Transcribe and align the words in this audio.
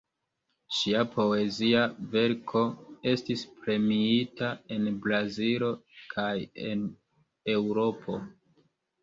Ŝia 0.75 1.01
poezia 1.15 1.83
verko 2.15 2.63
estis 3.11 3.43
premiita 3.59 4.49
en 4.77 4.89
Brazilo 5.05 5.71
kaj 6.17 6.33
en 6.73 6.83
Eŭropo. 7.59 8.19